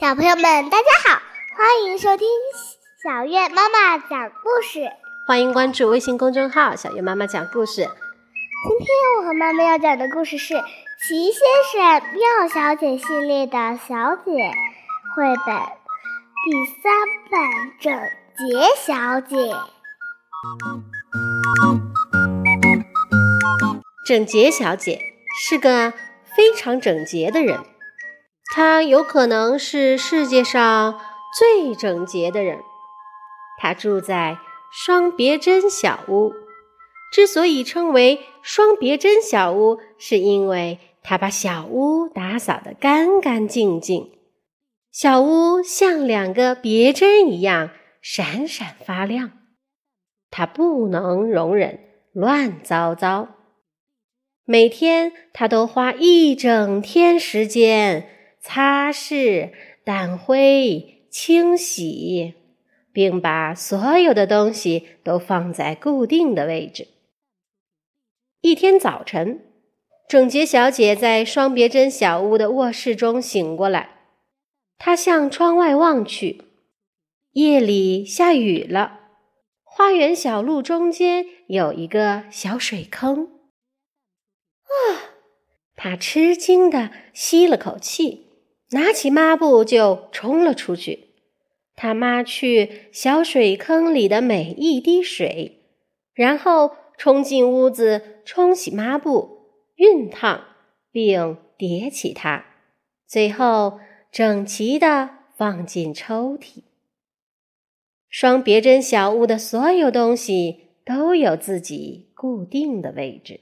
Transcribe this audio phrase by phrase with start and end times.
[0.00, 1.20] 小朋友们，大家好，
[1.58, 2.26] 欢迎收听
[3.04, 4.90] 小月妈妈讲故事。
[5.26, 7.82] 欢迎关注微信公众号“小月妈妈讲故事”。
[8.66, 10.54] 今天我和妈妈要讲的故事是
[11.06, 13.52] 《齐先生妙小姐》系列的
[13.86, 14.32] 小姐
[15.14, 15.54] 绘本
[16.46, 16.90] 第三
[17.30, 17.38] 本
[17.78, 17.92] 《整
[18.38, 19.36] 洁小姐》。
[24.06, 24.98] 整洁小姐
[25.42, 25.92] 是个
[26.34, 27.60] 非常整洁的人。
[28.52, 31.00] 他有可能是世界上
[31.38, 32.58] 最整洁的人。
[33.60, 34.38] 他住在
[34.72, 36.32] 双别针小屋。
[37.12, 44.12] 之所以称为双别针小屋，是因为他把小屋打扫得干干净净，
[44.92, 49.32] 小屋像两个别针一样闪闪发亮。
[50.30, 51.80] 他不能容忍
[52.12, 53.26] 乱糟糟，
[54.44, 58.08] 每天他都花一整天时间。
[58.40, 59.52] 擦拭、
[59.84, 62.34] 掸灰、清洗，
[62.90, 66.88] 并把所有的东西都放在固定的位置。
[68.40, 69.44] 一天早晨，
[70.08, 73.90] 整洁小姐在双别针小屋的卧室中醒过来，
[74.78, 76.44] 她向窗外望去，
[77.32, 79.00] 夜里下雨了，
[79.62, 83.26] 花园小路中间有一个小水坑。
[84.64, 85.20] 啊！
[85.76, 88.29] 她吃惊地吸了口气。
[88.72, 91.08] 拿起抹布就冲了出去，
[91.74, 95.62] 他抹去小水坑里的每一滴水，
[96.14, 99.38] 然后冲进屋子冲洗抹布、
[99.76, 100.44] 熨烫，
[100.92, 102.44] 并叠起它，
[103.06, 103.80] 最后
[104.12, 106.62] 整齐地放进抽屉。
[108.08, 113.40] 双别针小屋的所有东西都有自己固定的位置。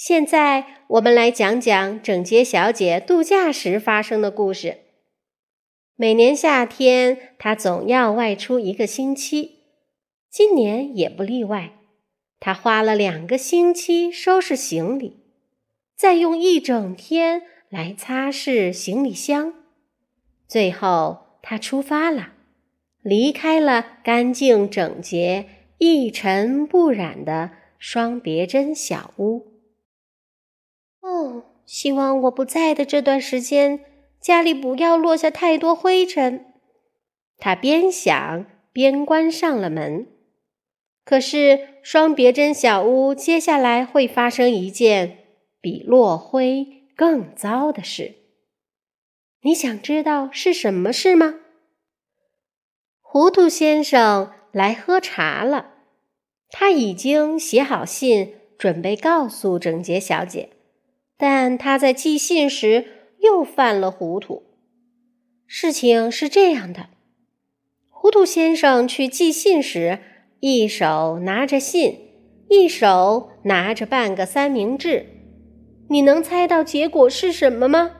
[0.00, 4.78] 现在我们来讲讲整洁小姐度假时发生的故事。
[5.96, 9.64] 每年夏天，她总要外出一个星期，
[10.30, 11.72] 今年也不例外。
[12.38, 15.16] 她花了两个星期收拾行李，
[15.96, 19.52] 再用一整天来擦拭行李箱，
[20.46, 22.34] 最后她出发了，
[23.02, 25.46] 离开了干净整洁、
[25.78, 29.57] 一尘不染的双别针小屋。
[31.68, 33.84] 希望我不在的这段时间，
[34.22, 36.46] 家里不要落下太多灰尘。
[37.36, 40.06] 他边想边关上了门。
[41.04, 45.18] 可是，双别针小屋接下来会发生一件
[45.60, 48.14] 比落灰更糟的事。
[49.42, 51.34] 你想知道是什么事吗？
[53.02, 55.74] 糊涂先生来喝茶了，
[56.48, 60.48] 他已经写好信，准备告诉整洁小姐。
[61.18, 62.86] 但他在寄信时
[63.18, 64.44] 又犯了糊涂。
[65.46, 66.86] 事情是这样的：
[67.90, 69.98] 糊涂先生去寄信时，
[70.40, 71.98] 一手拿着信，
[72.48, 75.06] 一手拿着半个三明治。
[75.90, 77.92] 你能猜到结果是什么吗？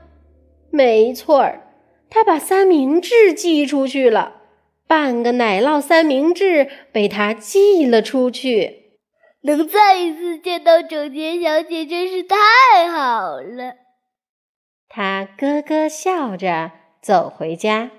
[0.70, 1.72] 没错儿，
[2.10, 4.42] 他把三明治寄出去了，
[4.86, 8.77] 半个奶酪三明治被他寄了出去。
[9.56, 12.36] 能再一次见到整洁小姐真是太
[12.90, 13.76] 好了。
[14.88, 17.90] 他咯咯笑着走回家。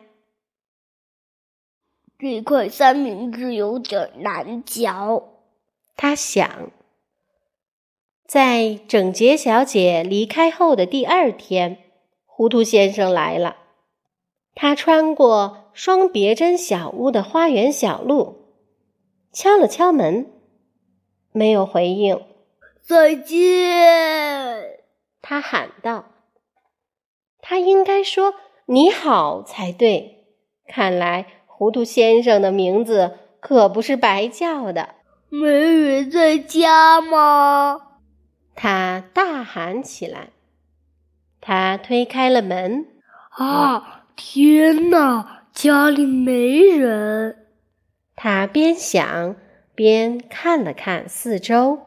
[2.19, 5.23] 这块三明治有点难嚼，
[5.95, 6.69] 他想。
[8.27, 11.79] 在整洁小姐离开后的第二天，
[12.25, 13.57] 糊涂先生来了。
[14.53, 18.53] 他穿过双别针小屋的花园小路，
[19.31, 20.38] 敲了敲门。
[21.31, 22.21] 没有回应。
[22.81, 24.79] 再见，
[25.21, 26.05] 他喊道。
[27.41, 28.33] 他应该说
[28.67, 30.25] “你好”才对。
[30.67, 34.95] 看来糊涂先生的名字可不是白叫的。
[35.29, 37.81] 没人在家吗？
[38.55, 40.29] 他大喊起来。
[41.39, 42.87] 他推开了门。
[43.29, 44.05] 啊！
[44.15, 47.47] 天哪，家里没人。
[48.15, 49.35] 他边想。
[49.79, 51.79] 边看了看四周，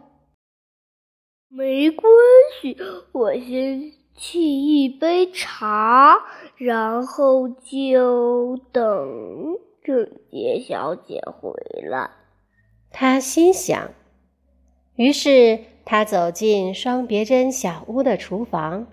[1.51, 2.11] 没关
[2.59, 2.75] 系，
[3.13, 6.17] 我先沏一杯茶，
[6.57, 11.53] 然后就等整洁小姐回
[11.87, 12.13] 来。
[12.91, 13.91] 他心想。
[14.95, 18.87] 于是他走进双别针小屋的厨房，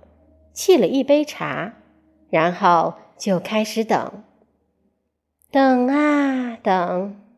[0.54, 1.74] 沏了一杯茶，
[2.30, 4.26] 然后就开始等，
[5.50, 7.29] 等啊等。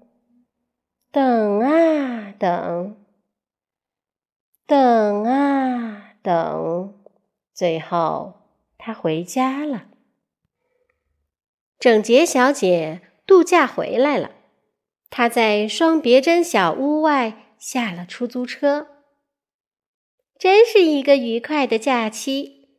[1.12, 2.96] 等啊等，
[4.66, 7.04] 等啊等，
[7.54, 8.48] 最后
[8.78, 9.88] 他回家了。
[11.78, 14.31] 整洁小姐度假回来了，
[15.10, 18.88] 她在双别针小屋外下了出租车。
[20.40, 22.69] 真是一个愉快的假期，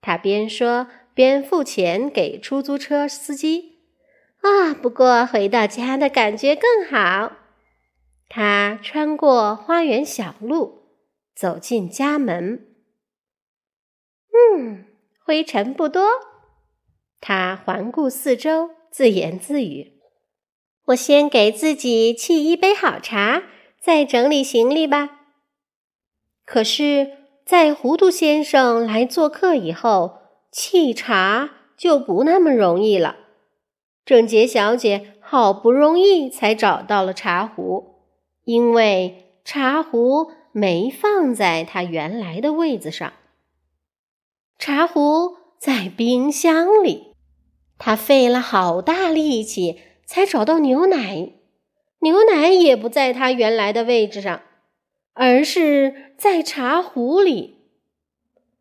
[0.00, 3.80] 她边说边付钱给出租车司机。
[4.42, 7.38] 啊，不过回到家的感觉更好。
[8.32, 10.84] 他穿过花园小路，
[11.34, 12.64] 走进家门。
[14.32, 14.84] 嗯，
[15.18, 16.06] 灰尘不多。
[17.20, 19.94] 他环顾四周，自言自语
[20.86, 23.42] ：“我先给自己沏一杯好茶，
[23.80, 25.22] 再整理行李吧。”
[26.46, 27.10] 可是，
[27.44, 30.20] 在糊涂先生来做客以后，
[30.52, 33.16] 沏茶就不那么容易了。
[34.04, 37.89] 整洁小姐好不容易才找到了茶壶，
[38.50, 43.12] 因为茶壶没放在它原来的位子上，
[44.58, 47.14] 茶壶在冰箱里。
[47.78, 51.30] 他费了好大力气才找到牛奶，
[52.00, 54.42] 牛奶也不在他原来的位置上，
[55.14, 57.56] 而是在茶壶里。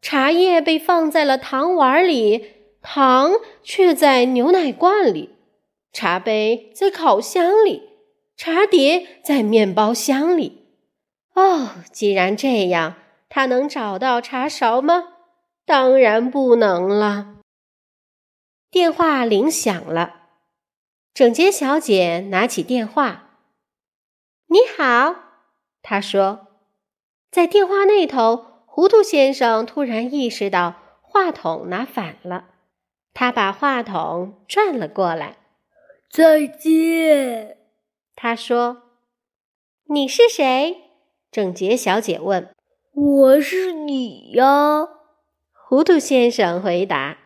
[0.04, 2.46] 茶叶被放在了糖碗里，
[2.84, 3.32] 糖
[3.64, 5.32] 却在牛奶罐里。
[5.92, 7.89] 茶杯在烤箱里，
[8.40, 10.66] 茶碟在面包箱里。
[11.34, 12.96] 哦，既然这样，
[13.28, 15.10] 他能找到茶勺吗？
[15.66, 17.36] 当然不能了。
[18.72, 20.30] 电话铃响了，
[21.14, 23.40] 整洁小姐拿起电话。
[24.48, 25.16] “你好。”
[25.84, 26.48] 她说。
[27.30, 32.46] 在电话那头，糊涂先生突然意识到话筒拿反了，
[33.14, 35.36] 他把话筒转了过来。
[36.10, 37.58] “再见。”
[38.22, 38.82] 他说。
[39.88, 40.76] “你是谁？”
[41.32, 42.54] 整洁小姐问。
[42.92, 44.90] “我是你呀。”
[45.56, 47.18] 糊涂先生回答。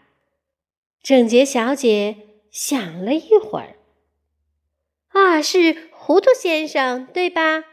[1.01, 2.17] 整洁小姐
[2.51, 3.75] 想了一会儿，
[5.07, 7.63] 啊，是糊涂先生对吧？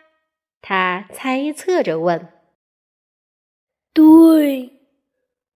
[0.63, 2.33] 她猜测着问。
[3.93, 4.81] 对，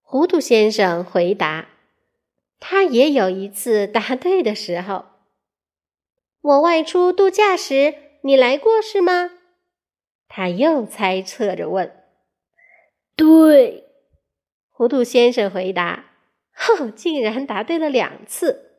[0.02, 1.69] 糊涂先生回答。
[2.61, 5.06] 他也有一次答对的时候。
[6.44, 9.31] 我外出度假时，你来过是吗？
[10.29, 11.91] 他又猜测着问。
[13.17, 13.87] 对，
[14.70, 16.11] 糊涂先生回答。
[16.52, 18.73] 哼，竟然答对了两次！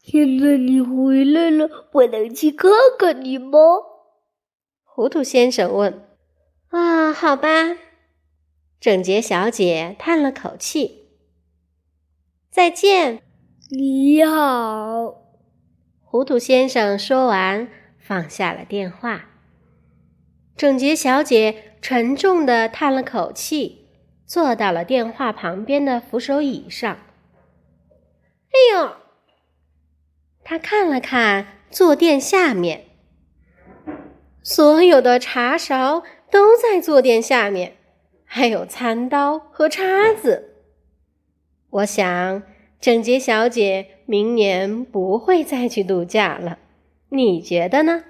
[0.00, 3.58] 现在你回来了，我能去看看你吗？
[4.84, 6.06] 糊涂先生问。
[6.68, 7.76] 啊，好吧。
[8.78, 11.08] 整洁小姐叹了口气。
[12.50, 13.22] 再见。
[13.70, 15.29] 你好。
[16.10, 19.30] 糊涂先生说完，放下了电话。
[20.56, 23.86] 整洁小姐沉重的叹了口气。
[24.26, 26.98] 坐到了电话旁边的扶手椅上。
[28.50, 28.96] 哎呦！
[30.42, 32.86] 他看了看坐垫下面，
[34.42, 37.76] 所有的茶勺都在坐垫下面，
[38.24, 40.56] 还有餐刀和叉子。
[41.70, 42.42] 我想，
[42.80, 46.58] 整洁小姐明年不会再去度假了。
[47.10, 48.02] 你觉得呢？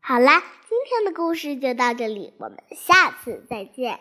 [0.00, 0.38] 好啦，
[0.68, 3.98] 今天的故事就到这里，我们下次再见。